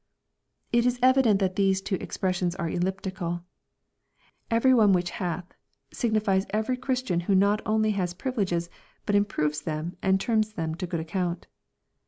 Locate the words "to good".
10.73-10.99